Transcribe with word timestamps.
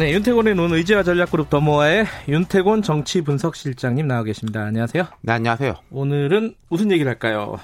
네, 0.00 0.14
윤태곤의 0.14 0.54
눈 0.54 0.72
의지와 0.72 1.02
전략그룹 1.02 1.50
더모아의 1.50 2.06
윤태곤 2.26 2.80
정치 2.80 3.20
분석실장님 3.20 4.06
나와 4.06 4.22
계십니다. 4.22 4.62
안녕하세요. 4.64 5.04
네, 5.20 5.32
안녕하세요. 5.34 5.74
오늘은 5.90 6.54
무슨 6.70 6.90
얘기를 6.90 7.10
할까요? 7.10 7.58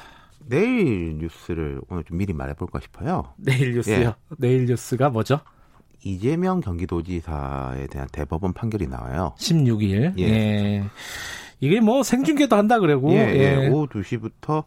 내일 0.47 1.17
뉴스를 1.17 1.81
오늘 1.89 2.05
좀 2.05 2.19
미리 2.19 2.35
말해볼까 2.35 2.81
싶어요. 2.81 3.33
내일 3.39 3.73
뉴스요. 3.73 4.09
예. 4.09 4.15
내일 4.37 4.67
뉴스가 4.67 5.09
뭐죠? 5.09 5.41
이재명 6.05 6.61
경기도지사에 6.61 7.87
대한 7.87 8.07
대법원 8.13 8.53
판결이 8.53 8.87
나와요. 8.87 9.35
16일. 9.39 10.19
예. 10.19 10.23
예. 10.23 10.85
이게 11.61 11.81
뭐 11.81 12.03
생중계도 12.03 12.55
한다 12.55 12.79
그러고. 12.81 13.13
예, 13.13 13.17
예. 13.17 13.69
오후 13.69 13.87
2시부터 13.87 14.65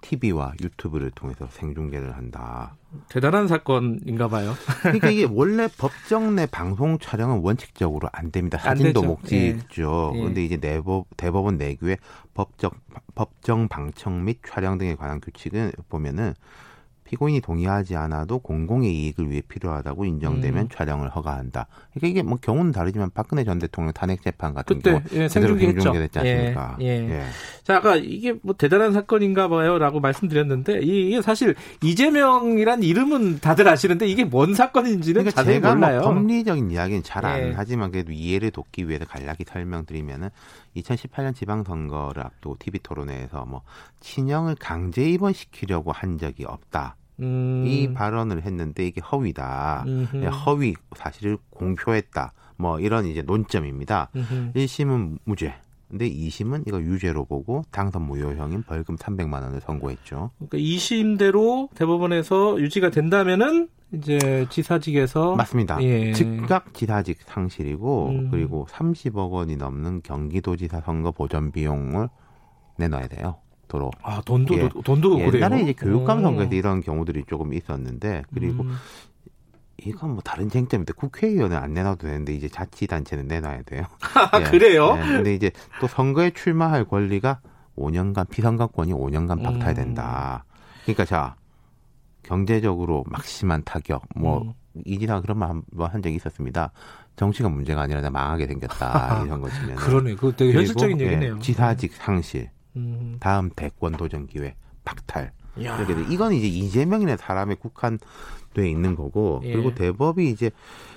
TV와 0.00 0.54
유튜브를 0.62 1.10
통해서 1.10 1.46
생중계를 1.50 2.16
한다. 2.16 2.76
대단한 3.08 3.46
사건인가 3.48 4.28
봐요. 4.28 4.54
그러니까 4.82 5.10
이게 5.10 5.24
원래 5.30 5.68
법정 5.78 6.34
내 6.34 6.46
방송 6.46 6.98
촬영은 6.98 7.40
원칙적으로 7.40 8.08
안 8.12 8.32
됩니다. 8.32 8.58
안 8.62 8.76
사진도. 8.76 9.02
목지죠. 9.02 10.12
예. 10.14 10.16
예. 10.16 10.20
그런데 10.20 10.44
이제 10.44 10.56
내법, 10.56 11.06
대법원 11.16 11.56
내규의 11.58 11.98
법적, 12.34 12.74
법정 13.14 13.68
방청 13.68 14.24
및 14.24 14.40
촬영 14.46 14.78
등에 14.78 14.94
관한 14.94 15.20
규칙은 15.20 15.72
보면은 15.88 16.34
피고인이 17.10 17.40
동의하지 17.40 17.96
않아도 17.96 18.38
공공의 18.38 18.94
이익을 18.94 19.30
위해 19.30 19.42
필요하다고 19.48 20.04
인정되면 20.04 20.62
음. 20.62 20.68
촬영을 20.68 21.08
허가한다. 21.10 21.66
그러니까 21.90 22.06
이게 22.06 22.22
뭐 22.22 22.38
경우는 22.40 22.70
다르지만 22.70 23.10
박근혜 23.12 23.42
전 23.42 23.58
대통령 23.58 23.92
탄핵 23.92 24.22
재판 24.22 24.54
같은 24.54 24.76
그때, 24.76 24.92
경우 24.92 25.02
예. 25.12 25.28
생중계됐지 25.28 26.18
않습니까? 26.20 26.76
예, 26.80 26.86
예. 26.86 27.24
자, 27.62 27.76
아까 27.76 27.96
이게 27.96 28.34
뭐 28.42 28.54
대단한 28.54 28.92
사건인가 28.92 29.48
봐요라고 29.48 30.00
말씀드렸는데 30.00 30.80
이게 30.82 31.22
사실 31.22 31.54
이재명이란 31.82 32.82
이름은 32.82 33.40
다들 33.40 33.68
아시는데 33.68 34.06
이게 34.06 34.24
뭔 34.24 34.54
사건인지는 34.54 35.22
그러니까 35.22 35.40
자세히 35.40 35.56
제가 35.56 35.74
몰라요. 35.74 36.00
뭐 36.00 36.14
법리적인 36.14 36.70
이야기는 36.70 37.02
잘안 37.02 37.40
예. 37.40 37.52
하지만 37.54 37.90
그래도 37.90 38.12
이해를 38.12 38.50
돕기 38.50 38.88
위해서 38.88 39.04
간략히 39.04 39.44
설명드리면은 39.46 40.30
2018년 40.76 41.34
지방선거를 41.34 42.22
앞두고 42.22 42.56
TV 42.58 42.80
토론회에서 42.82 43.44
뭐 43.46 43.62
친형을 44.00 44.56
강제 44.58 45.08
입원시키려고 45.10 45.92
한 45.92 46.18
적이 46.18 46.44
없다. 46.44 46.96
음, 47.20 47.64
이 47.66 47.92
발언을 47.92 48.42
했는데 48.42 48.86
이게 48.86 49.00
허위다. 49.00 49.84
음흠. 49.86 50.16
네, 50.16 50.26
허위 50.26 50.74
사실을 50.96 51.38
공표했다. 51.50 52.32
뭐 52.56 52.80
이런 52.80 53.06
이제 53.06 53.22
논점입니다. 53.22 54.10
음흠. 54.14 54.52
1심은 54.54 55.18
무죄. 55.24 55.54
근데 55.90 56.08
2심은 56.08 56.68
이거 56.68 56.80
유죄로 56.80 57.24
보고 57.24 57.64
당선 57.72 58.02
무효형인 58.02 58.62
벌금 58.62 58.96
300만 58.96 59.42
원을 59.42 59.60
선고했죠. 59.60 60.30
그러니까 60.38 60.58
2심대로 60.58 61.68
대법원에서 61.74 62.60
유지가 62.60 62.90
된다면은 62.90 63.68
이제 63.92 64.46
지사직에서 64.50 65.34
맞습니다. 65.34 65.82
예. 65.82 66.12
즉각 66.12 66.72
지사직 66.74 67.18
상실이고 67.22 68.08
음. 68.08 68.28
그리고 68.30 68.66
30억 68.70 69.32
원이 69.32 69.56
넘는 69.56 70.02
경기도지사 70.02 70.82
선거 70.82 71.10
보전 71.10 71.50
비용을 71.50 72.08
내놔야 72.76 73.08
돼요. 73.08 73.38
도로. 73.66 73.90
아 74.02 74.20
돈도 74.24 74.54
예. 74.54 74.68
돈도 74.84 75.16
그래요. 75.16 75.34
옛날에 75.34 75.62
이제 75.62 75.72
교육감 75.72 76.18
오. 76.18 76.22
선거에서 76.22 76.54
이런 76.54 76.80
경우들이 76.82 77.24
조금 77.28 77.52
있었는데 77.52 78.22
그리고 78.32 78.62
음. 78.62 78.74
이건 79.84 80.10
뭐 80.12 80.20
다른 80.22 80.48
쟁점인데 80.48 80.92
국회의원은 80.94 81.56
안 81.56 81.72
내놔도 81.74 82.06
되는데 82.06 82.32
이제 82.34 82.48
자치단체는 82.48 83.26
내놔야 83.28 83.62
돼요. 83.62 83.84
아, 84.32 84.40
예. 84.40 84.44
그래요? 84.44 84.96
예. 84.98 85.02
근데 85.02 85.34
이제 85.34 85.50
또 85.80 85.86
선거에 85.86 86.30
출마할 86.30 86.84
권리가 86.84 87.40
5년간 87.76 88.28
피선거권이 88.30 88.92
5년간 88.92 89.42
박탈 89.42 89.74
된다. 89.74 90.44
음. 90.46 90.82
그러니까 90.84 91.04
자 91.04 91.36
경제적으로 92.22 93.04
막심한 93.08 93.62
타격 93.64 94.02
뭐 94.14 94.42
음. 94.42 94.52
이지나 94.84 95.20
그런 95.20 95.38
말 95.38 95.88
한 95.88 96.02
적이 96.02 96.16
있었습니다. 96.16 96.70
정치가 97.16 97.48
문제가 97.48 97.82
아니라 97.82 98.00
나 98.00 98.08
망하게 98.10 98.46
생겼다 98.46 99.24
이런 99.26 99.40
거 99.40 99.50
치면 99.50 99.76
그러네. 99.76 100.14
그거 100.14 100.32
되게 100.32 100.52
현실적인 100.52 101.00
얘기네요. 101.00 101.38
지사직 101.40 101.92
상실, 101.94 102.50
음. 102.76 103.16
다음 103.20 103.50
대권 103.54 103.92
도전 103.92 104.26
기회 104.26 104.54
박탈. 104.84 105.32
야. 105.64 105.76
이렇게 105.76 105.94
돼. 105.94 106.04
이건 106.08 106.32
이제 106.32 106.46
이재명이라는 106.46 107.16
사람에 107.18 107.56
국한 107.56 107.98
돼 108.54 108.68
있는 108.68 108.94
거고 108.94 109.40
예. 109.44 109.52
그리고 109.52 109.74
대법이 109.74 110.28
이제 110.28 110.50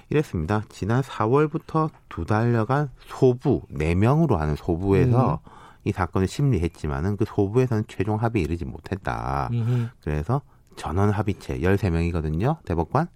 이랬습니다. 0.09 0.63
지난 0.69 1.01
4월부터 1.01 1.89
두 2.09 2.25
달여간 2.25 2.89
소부 3.07 3.61
네 3.69 3.95
명으로 3.95 4.37
하는 4.37 4.55
소부에서 4.55 5.39
음. 5.43 5.49
이 5.85 5.91
사건을 5.91 6.27
심리했지만은 6.27 7.17
그 7.17 7.25
소부에서는 7.27 7.85
최종 7.87 8.17
합의에 8.17 8.43
이르지 8.43 8.65
못했다. 8.65 9.49
음흠. 9.51 9.87
그래서 10.01 10.41
전원 10.75 11.09
합의체 11.09 11.59
13명이거든요. 11.59 12.63
대법관. 12.65 13.07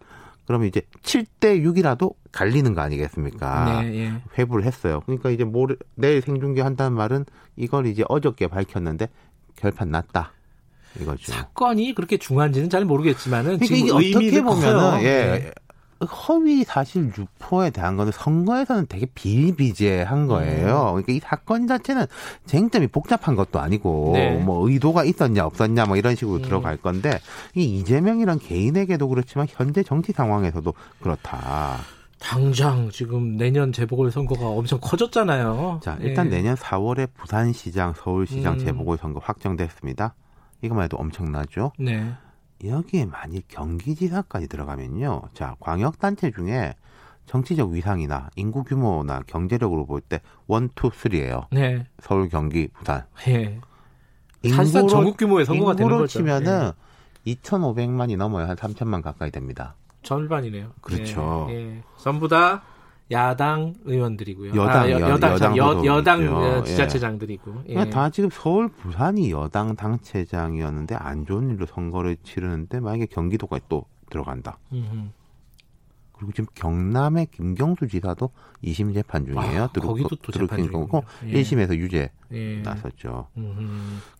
그러면 0.45 0.67
이제 0.67 0.81
7대 1.03 1.61
6이라도 1.61 2.15
갈리는 2.31 2.73
거 2.73 2.81
아니겠습니까? 2.81 3.81
네, 3.81 3.95
예. 3.95 4.21
회부를 4.37 4.63
했어요. 4.63 5.01
그러니까 5.05 5.29
이제 5.29 5.43
모레, 5.43 5.75
내일 5.95 6.21
생중계 6.21 6.61
한다는 6.61 6.95
말은 6.95 7.25
이걸 7.57 7.85
이제 7.85 8.03
어저께 8.07 8.47
밝혔는데 8.47 9.09
결판 9.57 9.91
났다. 9.91 10.31
이거죠. 10.99 11.31
사건이 11.31 11.93
그렇게 11.93 12.17
중요한지는 12.17 12.69
잘 12.69 12.85
모르겠지만은 12.85 13.59
그러니까 13.59 13.65
지금 13.65 13.99
이게 14.01 14.09
어떻게 14.15 14.41
커요. 14.41 14.99
예, 15.01 15.03
네. 15.03 15.51
허위 16.05 16.63
사실 16.63 17.11
유포에 17.17 17.71
대한 17.71 17.97
거는 17.97 18.11
선거에서는 18.11 18.85
되게 18.87 19.07
비일비재한 19.07 20.27
거예요. 20.27 20.91
그러니까 20.91 21.13
이 21.13 21.19
사건 21.19 21.67
자체는 21.67 22.05
쟁점이 22.45 22.87
복잡한 22.87 23.35
것도 23.35 23.59
아니고 23.59 24.11
네. 24.13 24.37
뭐 24.37 24.69
의도가 24.69 25.03
있었냐 25.05 25.45
없었냐 25.45 25.85
뭐 25.85 25.97
이런 25.97 26.15
식으로 26.15 26.37
음. 26.37 26.41
들어갈 26.43 26.77
건데 26.77 27.19
이 27.55 27.63
이재명이란 27.63 28.39
개인에게도 28.39 29.07
그렇지만 29.07 29.47
현재 29.49 29.81
정치 29.81 30.11
상황에서도 30.11 30.71
그렇다. 31.01 31.77
당장 32.19 32.89
지금 32.91 33.37
내년 33.37 33.71
재보궐 33.71 34.11
선거가 34.11 34.47
엄청 34.47 34.79
커졌잖아요. 34.81 35.81
자, 35.83 35.97
일단 36.01 36.27
예. 36.27 36.37
내년 36.37 36.55
4월에 36.55 37.07
부산시장, 37.15 37.93
서울시장 37.95 38.55
음. 38.55 38.59
재보궐선거 38.59 39.19
확정됐습니다. 39.23 40.15
이거만 40.62 40.85
해도 40.85 40.97
엄청나죠. 40.97 41.72
네. 41.79 42.13
여기에 42.63 43.06
만일 43.06 43.44
경기지사까지 43.47 44.47
들어가면요. 44.47 45.22
자, 45.34 45.56
광역단체 45.59 46.31
중에 46.31 46.73
정치적 47.25 47.72
위상이나 47.72 48.29
인구 48.35 48.63
규모나 48.63 49.22
경제력으로 49.28 49.85
볼 49.85 50.01
때 50.01 50.22
one, 50.47 50.69
two, 50.75 50.89
three예요. 50.94 51.47
네. 51.51 51.85
서울, 52.00 52.29
경기, 52.29 52.69
부산. 52.69 53.06
예. 53.28 53.59
사실상 54.50 54.88
전국 54.88 55.17
규모의 55.17 55.46
선거가 55.46 55.73
되는 55.73 55.85
인구로 55.88 56.03
거죠. 56.03 56.19
치면은 56.19 56.72
2,500만이 57.25 58.16
넘어요. 58.16 58.47
한 58.47 58.56
3천만 58.56 59.01
가까이 59.01 59.29
됩니다. 59.29 59.75
절반이네요. 60.03 60.72
그렇죠. 60.79 61.47
예, 61.50 61.56
예. 61.56 61.84
전부 61.97 62.28
다 62.29 62.63
야당 63.12 63.73
의원들이고요. 63.85 64.56
여당 64.56 64.81
아, 64.84 64.91
여, 64.91 65.00
여당, 65.00 65.34
여당 65.34 65.57
여, 65.57 65.85
여당 65.85 66.19
소속이죠. 66.22 66.35
어, 66.35 66.59
예. 66.59 66.63
지자체장들이고. 66.63 67.63
예. 67.68 67.73
그러니까 67.73 67.95
다 67.95 68.09
지금 68.09 68.29
서울, 68.31 68.68
부산이 68.68 69.31
여당 69.31 69.75
당체장이었는데 69.75 70.95
안 70.95 71.25
좋은 71.25 71.50
일로 71.50 71.66
선거를 71.66 72.17
치르는데 72.23 72.79
만약에 72.79 73.06
경기도가 73.06 73.59
또 73.69 73.85
들어간다. 74.09 74.58
음흠. 74.73 75.09
그리고 76.17 76.31
지금 76.31 76.47
경남의 76.55 77.28
김경수 77.31 77.87
지사도 77.87 78.31
2심 78.64 78.93
재판 78.93 79.26
중이에요. 79.26 79.64
아, 79.64 79.67
거기도 79.67 80.16
또 80.16 80.31
재판 80.31 80.58
중이군요. 80.58 80.87
예. 81.28 81.41
1심에서 81.41 81.78
유죄 81.78 82.11
예. 82.31 82.61
나섰죠. 82.61 83.28
음흠. 83.37 83.61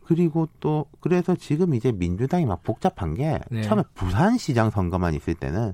그리고 0.06 0.48
또 0.60 0.86
그래서 1.02 1.36
지금 1.36 1.74
이제 1.74 1.92
민주당이 1.92 2.46
막 2.46 2.64
복잡한 2.64 3.16
게 3.16 3.40
네. 3.50 3.64
처음에 3.64 3.84
부산시장 3.96 4.70
선거만 4.70 5.16
있을 5.16 5.34
때는 5.34 5.64
뭐 5.64 5.74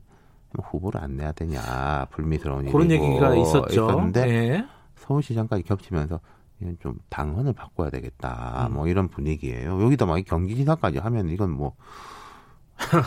후보를 0.62 1.02
안 1.02 1.18
내야 1.18 1.32
되냐 1.32 2.08
불미스러운 2.12 2.72
그런 2.72 2.90
일이고 2.90 3.06
얘기가 3.06 3.36
있었죠. 3.36 3.68
있었는데 3.72 4.30
예. 4.30 4.66
서울시장까지 4.96 5.64
겹치면서 5.64 6.20
이건 6.62 6.78
좀 6.80 6.96
당헌을 7.10 7.54
바꿔야 7.54 7.90
되겠다. 7.90 8.68
음. 8.70 8.76
뭐 8.76 8.88
이런 8.88 9.08
분위기예요. 9.08 9.82
여기다 9.84 10.06
막 10.06 10.24
경기지사까지 10.26 11.00
하면 11.00 11.30
이건 11.30 11.52
뭐 11.52 11.76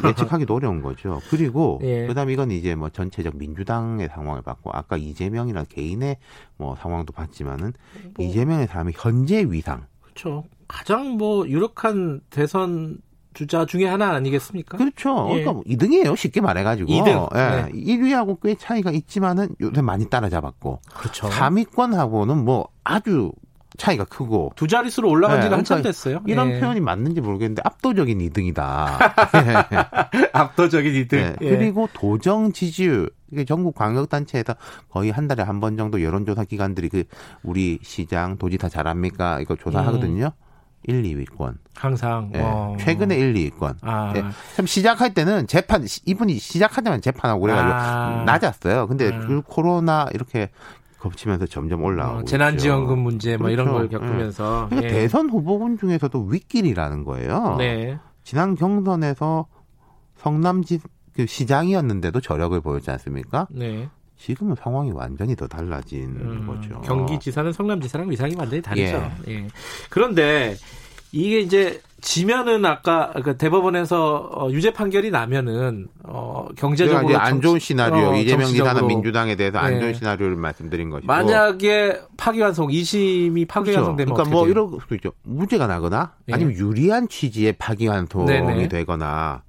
예측하기도 0.05 0.55
어려운 0.55 0.83
거죠. 0.83 1.21
그리고 1.31 1.81
예. 1.85 2.07
그다음 2.07 2.29
에 2.29 2.33
이건 2.33 2.51
이제 2.51 2.75
뭐 2.75 2.89
전체적 2.89 3.37
민주당의 3.37 4.09
상황을 4.09 4.43
봤고 4.43 4.71
아까 4.73 4.97
이재명이나 4.97 5.65
개인의 5.65 6.19
뭐 6.57 6.77
상황도 6.77 7.13
봤지만은 7.13 7.73
뭐. 8.17 8.27
이재명의 8.27 8.67
사람이 8.67 8.93
현재 8.97 9.45
위상 9.49 9.87
그렇죠. 10.01 10.45
가장 10.69 11.17
뭐 11.17 11.47
유력한 11.49 12.21
대선 12.31 12.99
주자 13.37 13.67
중에 13.67 13.85
하나 13.87 14.13
아니겠습니까? 14.15 14.79
그렇죠. 14.79 15.27
예. 15.29 15.45
그러니까 15.45 15.53
뭐 15.53 15.63
2등이에요. 15.65 16.17
쉽게 16.17 16.41
말해가지고. 16.41 16.91
이등. 16.91 17.27
예. 17.35 17.39
네. 17.39 17.71
1위하고 17.73 18.41
꽤 18.43 18.55
차이가 18.55 18.91
있지만은 18.91 19.55
요새 19.61 19.83
많이 19.83 20.09
따라잡았고 20.09 20.81
그렇죠. 20.97 21.29
3위권하고는 21.29 22.43
뭐 22.43 22.69
아주 22.83 23.31
차이가 23.77 24.05
크고 24.05 24.53
두 24.57 24.67
자릿수로 24.67 25.11
올라간 25.11 25.37
네, 25.37 25.43
지가 25.45 25.59
한참 25.59 25.83
그러니까 25.83 25.89
됐어요. 25.91 26.23
이런 26.27 26.51
예. 26.51 26.61
표현이 26.61 26.81
맞는지 26.81 27.21
모르겠는데 27.21 27.61
압도적인 27.63 28.19
2등이다. 28.19 28.87
압도적인 30.33 30.93
2등. 31.05 31.11
네. 31.17 31.35
그리고 31.39 31.87
도정 31.93 32.53
지지율 32.53 33.11
이게 33.31 33.45
전국 33.45 33.75
광역 33.75 34.09
단체에서 34.09 34.55
거의 34.89 35.11
한 35.11 35.29
달에 35.29 35.43
한 35.43 35.61
번 35.61 35.77
정도 35.77 36.03
여론조사 36.03 36.45
기관들이 36.45 36.89
그 36.89 37.05
우리 37.43 37.79
시장 37.83 38.39
도지사 38.39 38.69
잘합니까 38.71 39.41
이거 39.41 39.57
조사하거든요. 39.57 40.31
1, 40.87 41.03
2위권. 41.03 41.57
항상 41.75 42.31
예. 42.35 42.41
어. 42.41 42.77
최근에 42.79 43.17
1, 43.17 43.35
2위권. 43.35 43.77
아. 43.83 44.13
예. 44.17 44.25
참 44.55 44.67
시작할 44.67 45.15
때는 45.15 45.47
재판 45.47 45.85
이분이 46.05 46.39
시작하자면 46.39 47.01
재판하고 47.03 47.41
그래가지고 47.41 47.75
아. 47.75 48.23
낮았어요. 48.25 48.87
근데 48.87 49.13
아. 49.13 49.19
그 49.21 49.43
코로나 49.43 50.09
이렇게 50.15 50.51
겹치면서 51.01 51.47
점점 51.47 51.85
올라오고 51.85 52.19
어, 52.21 52.25
재난지원금. 52.25 52.99
문제 52.99 53.37
뭐 53.37 53.51
이런 53.51 53.71
걸 53.71 53.89
그렇죠. 53.89 54.05
겪으면서 54.05 54.69
예. 54.73 54.89
대선 54.89 55.29
후보군 55.29 55.79
중에서도 55.79 56.25
윗길이라는 56.25 57.05
거예요. 57.05 57.57
네. 57.59 57.99
지난 58.25 58.55
경선에서 58.55 59.47
성남지 60.17 60.81
그 61.15 61.27
시장이었는데도 61.27 62.21
저력을 62.21 62.61
보였지 62.61 62.91
않습니까? 62.91 63.47
네. 63.51 63.89
지금은 64.19 64.55
상황이 64.57 64.91
완전히 64.93 65.37
더 65.37 65.47
달라진 65.47 66.17
음, 66.21 66.47
거죠. 66.47 66.81
경기지사는 66.81 67.53
성남지사랑 67.53 68.11
위상이 68.11 68.35
완전히 68.37 68.63
다르죠. 68.63 69.11
예. 69.29 69.47
그런데 69.91 70.57
이게 71.13 71.41
이제 71.41 71.81
지면은 72.01 72.65
아까 72.65 73.13
그 73.25 73.37
대법원에서 73.37 74.17
어, 74.33 74.51
유죄 74.51 74.73
판결이 74.73 75.11
나면은 75.11 75.89
어, 76.05 76.49
경제적으로 76.57 77.19
안 77.19 77.41
좋은 77.41 77.59
시나리오 77.59 78.09
어, 78.09 78.17
이재명 78.17 78.47
지사는 78.47 78.65
정치적으로 78.65 78.87
민주당에 78.87 79.37
대해서 79.37 79.59
안 79.59 79.75
네. 79.75 79.81
좋은 79.81 79.95
시나리오를 79.95 80.37
말씀드린 80.37 80.91
것이고 80.91 81.07
만약에 81.07 82.01
파기환송 82.17 82.69
2심이 82.69 83.49
파기환송되면 83.49 84.15
그러니까 84.15 84.23
어떻게 84.23 84.31
뭐 84.31 84.45
돼요? 84.45 84.51
이럴 84.51 84.81
수도 84.81 84.95
있죠. 84.97 85.13
무죄가 85.23 85.67
나거나 85.67 86.13
예. 86.29 86.35
아니면 86.35 86.55
유리한 86.55 87.09
취지의 87.09 87.55
파기환송이 87.55 88.27
네네. 88.27 88.69
되거나 88.69 89.43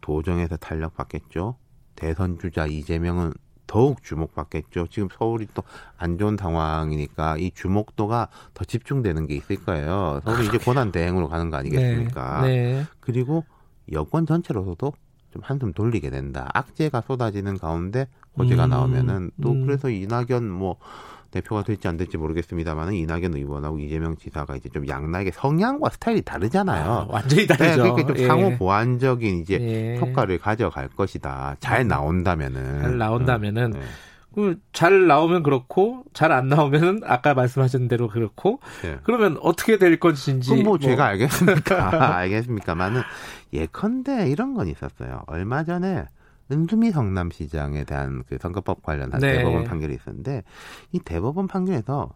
도정에서 0.00 0.56
탄력받겠죠. 0.56 1.56
대선 1.96 2.38
주자 2.38 2.66
이재명은 2.66 3.32
더욱 3.68 4.02
주목받겠죠. 4.02 4.88
지금 4.88 5.08
서울이 5.16 5.46
또 5.54 5.62
안 5.98 6.16
좋은 6.16 6.36
상황이니까 6.36 7.36
이 7.38 7.50
주목도가 7.50 8.28
더 8.54 8.64
집중되는 8.64 9.26
게 9.26 9.34
있을 9.34 9.56
거예요. 9.64 10.20
서울이 10.24 10.46
이제 10.46 10.58
권한 10.58 10.92
대행으로 10.92 11.28
가는 11.28 11.50
거 11.50 11.56
아니겠습니까? 11.56 12.42
네. 12.42 12.48
네. 12.48 12.84
그리고 13.00 13.44
여권 13.92 14.24
전체로서도 14.26 14.92
좀 15.32 15.42
한숨 15.44 15.72
돌리게 15.72 16.10
된다. 16.10 16.48
악재가 16.54 17.02
쏟아지는 17.02 17.58
가운데 17.58 18.06
호재가 18.38 18.66
음, 18.66 18.70
나오면은 18.70 19.30
또 19.42 19.50
음. 19.52 19.66
그래서 19.66 19.90
이낙연 19.90 20.48
뭐 20.48 20.76
대표가 21.30 21.62
될지 21.62 21.86
안 21.88 21.96
될지 21.96 22.16
모르겠습니다만은 22.16 22.94
이낙연 22.94 23.34
의원하고 23.34 23.78
이재명 23.78 24.16
지사가 24.16 24.56
이제 24.56 24.68
좀 24.70 24.88
양날의 24.88 25.32
성향과 25.34 25.90
스타일이 25.90 26.22
다르잖아요. 26.22 26.84
아, 26.84 27.06
완전히 27.08 27.46
네, 27.46 27.56
다르죠. 27.56 27.82
그러니까 27.82 28.06
좀 28.06 28.16
예. 28.18 28.26
상호 28.26 28.56
보완적인 28.56 29.40
이제 29.40 29.58
예. 29.60 29.98
효과를 30.00 30.38
가져갈 30.38 30.88
것이다. 30.88 31.56
잘 31.60 31.82
음. 31.82 31.88
나온다면은. 31.88 32.82
잘 32.82 32.98
나온다면은 32.98 33.70
네. 33.72 33.80
그잘 34.34 35.06
나오면 35.06 35.42
그렇고 35.42 36.04
잘 36.12 36.32
안 36.32 36.48
나오면은 36.48 37.00
아까 37.04 37.34
말씀하신 37.34 37.88
대로 37.88 38.08
그렇고 38.08 38.60
네. 38.82 38.98
그러면 39.02 39.36
어떻게 39.42 39.78
될 39.78 39.98
것인지 39.98 40.50
그럼 40.50 40.64
뭐, 40.64 40.78
제가 40.78 41.06
알겠습니까? 41.06 42.16
알겠습니까만은 42.18 43.02
예컨대 43.52 44.30
이런 44.30 44.54
건 44.54 44.68
있었어요. 44.68 45.22
얼마 45.26 45.64
전에 45.64 46.04
은수미 46.50 46.90
성남시장에 46.90 47.84
대한 47.84 48.22
그 48.28 48.38
선거법 48.38 48.82
관련한 48.82 49.20
네. 49.20 49.38
대법원 49.38 49.64
판결이 49.64 49.94
있었는데 49.94 50.44
이 50.92 50.98
대법원 51.00 51.46
판결에서 51.46 52.14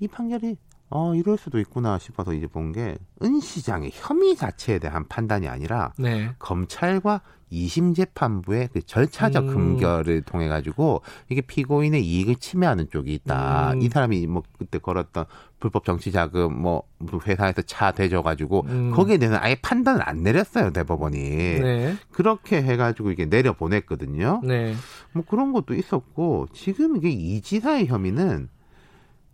이 0.00 0.08
판결이 0.08 0.56
어 0.88 1.14
이럴 1.14 1.36
수도 1.38 1.58
있구나 1.58 1.98
싶어서 1.98 2.32
이제 2.32 2.46
본 2.46 2.72
게 2.72 2.96
은 3.22 3.40
시장의 3.40 3.90
혐의 3.94 4.36
자체에 4.36 4.78
대한 4.78 5.08
판단이 5.08 5.48
아니라 5.48 5.92
네. 5.98 6.30
검찰과 6.38 7.22
2심 7.50 7.94
재판부의 7.96 8.68
그 8.72 8.82
절차적 8.84 9.44
음. 9.44 9.54
금결을 9.54 10.22
통해 10.22 10.48
가지고 10.48 11.00
이게 11.30 11.40
피고인의 11.40 12.04
이익을 12.04 12.36
침해하는 12.36 12.90
쪽이 12.90 13.14
있다. 13.14 13.72
음. 13.72 13.82
이 13.82 13.88
사람이 13.88 14.26
뭐 14.26 14.42
그때 14.58 14.78
걸었던 14.78 15.24
불법 15.60 15.84
정치 15.84 16.10
자금 16.12 16.60
뭐 16.60 16.82
회사에서 17.26 17.62
차 17.62 17.92
대줘 17.92 18.20
가지고 18.22 18.64
음. 18.68 18.90
거기에 18.90 19.16
대해서 19.16 19.38
아예 19.40 19.54
판단을 19.62 20.06
안 20.06 20.22
내렸어요 20.22 20.72
대법원이. 20.72 21.18
네. 21.18 21.94
그렇게 22.10 22.62
해가지고 22.62 23.12
이게 23.12 23.24
내려 23.26 23.52
보냈거든요. 23.54 24.40
네. 24.44 24.74
뭐 25.12 25.24
그런 25.26 25.52
것도 25.52 25.74
있었고 25.74 26.48
지금 26.52 26.96
이게 26.96 27.08
이 27.10 27.40
지사의 27.40 27.86
혐의는 27.86 28.48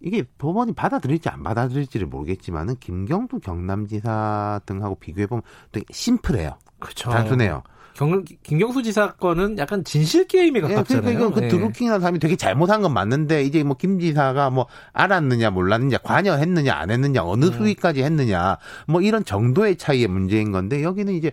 이게 0.02 0.22
법원이 0.38 0.72
받아들일지 0.74 1.28
안 1.28 1.42
받아들일지를 1.42 2.06
모르겠지만은 2.06 2.76
김경두 2.80 3.40
경남지사 3.40 4.60
등하고 4.66 4.96
비교해 4.96 5.26
보면 5.26 5.42
되게 5.70 5.86
심플해요. 5.90 6.58
그렇죠. 6.78 7.10
단순해요. 7.10 7.62
경, 7.94 8.24
김경수 8.42 8.82
지사 8.82 9.12
건은 9.12 9.58
약간 9.58 9.84
진실 9.84 10.26
게임에 10.26 10.58
예, 10.58 10.62
가깝잖아요. 10.62 11.02
그러니까 11.02 11.10
이건 11.10 11.32
그 11.32 11.44
예. 11.44 11.48
드루킹이라는 11.48 12.00
사람이 12.00 12.18
되게 12.18 12.36
잘못한 12.36 12.80
건 12.82 12.94
맞는데 12.94 13.42
이제 13.44 13.62
뭐 13.62 13.76
김 13.76 13.98
지사가 13.98 14.50
뭐 14.50 14.66
알았느냐 14.92 15.50
몰랐느냐 15.50 15.98
관여했느냐 15.98 16.72
안 16.72 16.90
했느냐 16.90 17.22
어느 17.24 17.46
음. 17.46 17.52
수위까지 17.52 18.02
했느냐 18.02 18.58
뭐 18.88 19.02
이런 19.02 19.24
정도의 19.24 19.76
차이의 19.76 20.08
문제인 20.08 20.52
건데 20.52 20.82
여기는 20.82 21.12
이제 21.12 21.32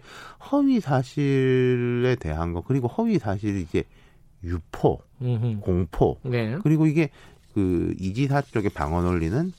허위 0.51 0.79
사실에 0.79 2.15
대한 2.19 2.53
거 2.53 2.61
그리고 2.61 2.87
허위 2.87 3.19
사실 3.19 3.57
이제 3.57 3.83
유포 4.43 4.99
음흠. 5.21 5.59
공포 5.61 6.17
네. 6.23 6.57
그리고 6.63 6.87
이게 6.87 7.09
그 7.59 7.93
이지사 7.99 8.41
쪽에 8.41 8.69
방언 8.69 9.05
올리는 9.05 9.51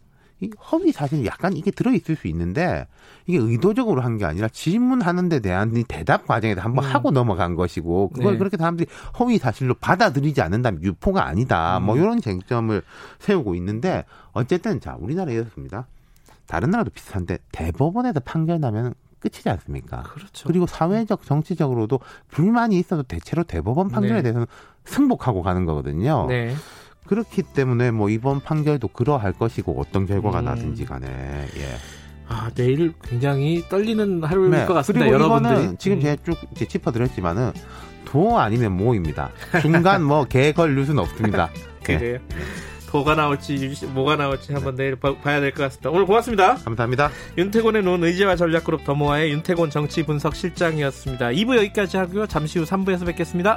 이 0.42 0.48
허위 0.72 0.90
사실 0.90 1.26
약간 1.26 1.54
이게 1.54 1.70
들어있을 1.70 2.16
수 2.16 2.26
있는데 2.28 2.86
이게 3.26 3.36
의도적으로 3.38 4.00
한 4.00 4.16
게 4.16 4.24
아니라 4.24 4.48
질문하는 4.48 5.28
데 5.28 5.40
대한 5.40 5.76
이 5.76 5.84
대답 5.84 6.26
과정에서 6.26 6.62
한번 6.62 6.84
음. 6.84 6.90
하고 6.90 7.10
넘어간 7.10 7.54
것이고 7.56 8.08
그걸 8.08 8.32
네. 8.32 8.38
그렇게 8.38 8.56
사람들이 8.56 8.88
허위 9.18 9.36
사실로 9.36 9.74
받아들이지 9.74 10.40
않는다면 10.40 10.82
유포가 10.82 11.26
아니다 11.26 11.78
뭐 11.80 11.94
음. 11.94 12.00
이런 12.00 12.20
쟁점을 12.22 12.80
세우고 13.18 13.54
있는데 13.56 14.04
어쨌든 14.32 14.80
자 14.80 14.96
우리나라에 14.98 15.34
이렇습니다 15.34 15.86
다른 16.46 16.70
나라도 16.70 16.90
비슷한데 16.90 17.38
대법원에서 17.52 18.20
판결 18.20 18.60
나면 18.60 18.94
끝이지 19.20 19.48
않습니까? 19.50 20.02
그렇죠. 20.04 20.48
그리고 20.48 20.66
사회적 20.66 21.24
정치적으로도 21.26 22.00
불만이 22.28 22.78
있어도 22.78 23.02
대체로 23.02 23.44
대법원 23.44 23.88
판결에 23.88 24.16
네. 24.16 24.22
대해서는 24.22 24.46
승복하고 24.86 25.42
가는 25.42 25.66
거거든요. 25.66 26.26
네. 26.26 26.54
그렇기 27.10 27.42
때문에 27.42 27.90
뭐 27.90 28.08
이번 28.08 28.38
판결도 28.40 28.86
그러할 28.86 29.32
것이고 29.32 29.80
어떤 29.80 30.06
결과가 30.06 30.38
음. 30.38 30.44
나든지 30.44 30.84
간에 30.84 31.08
예. 31.08 31.76
아, 32.28 32.48
내일 32.54 32.92
굉장히 33.02 33.64
떨리는 33.68 34.22
하루일 34.22 34.50
네. 34.52 34.64
것 34.64 34.74
같습니다. 34.74 35.06
그리고 35.06 35.14
여러분들이. 35.24 35.54
이거는 35.54 35.78
지금 35.78 35.96
음. 35.96 36.02
제가 36.02 36.22
쭉 36.24 36.36
이제 36.52 36.66
짚어드렸지만은 36.66 37.50
도 38.04 38.38
아니면 38.38 38.76
모입니다. 38.76 39.30
중간 39.60 40.04
뭐 40.04 40.24
개걸 40.24 40.76
뉴스는 40.76 41.00
없습니다. 41.02 41.50
예. 41.90 41.98
그래요. 41.98 42.18
도가 42.86 43.16
나올지 43.16 43.74
뭐가 43.92 44.14
나올지 44.14 44.52
한번 44.52 44.76
내일 44.76 44.94
봐, 44.94 45.08
야 45.26 45.40
될 45.40 45.50
것 45.52 45.64
같습니다. 45.64 45.90
오늘 45.90 46.06
고맙습니다. 46.06 46.54
감사합니다. 46.58 47.10
윤태곤의 47.38 47.82
눈 47.82 48.04
의제와 48.04 48.36
전략그룹 48.36 48.84
더모아의 48.84 49.32
윤태곤 49.32 49.70
정치 49.70 50.04
분석 50.04 50.36
실장이었습니다. 50.36 51.30
2부 51.30 51.56
여기까지 51.56 51.96
하고요. 51.96 52.26
잠시 52.28 52.60
후 52.60 52.64
3부에서 52.64 53.04
뵙겠습니다. 53.06 53.56